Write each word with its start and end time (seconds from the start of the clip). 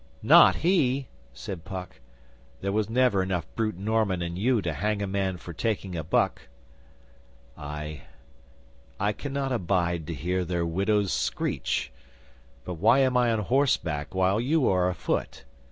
'Not 0.23 0.55
he!' 0.55 1.09
said 1.31 1.63
Puck. 1.63 1.99
'There 2.59 2.71
was 2.71 2.89
never 2.89 3.21
enough 3.21 3.45
brute 3.55 3.77
Norman 3.77 4.23
in 4.23 4.35
you 4.35 4.59
to 4.59 4.73
hang 4.73 4.99
a 4.99 5.05
man 5.05 5.37
for 5.37 5.53
taking 5.53 5.95
a 5.95 6.03
buck.' 6.03 6.47
'I 7.55 8.01
I 8.99 9.13
cannot 9.13 9.51
abide 9.51 10.07
to 10.07 10.15
hear 10.15 10.43
their 10.43 10.65
widows 10.65 11.13
screech. 11.13 11.91
But 12.65 12.79
why 12.79 12.97
am 13.01 13.15
I 13.15 13.31
on 13.31 13.41
horseback 13.41 14.15
while 14.15 14.41
you 14.41 14.67
are 14.67 14.89
afoot? 14.89 15.43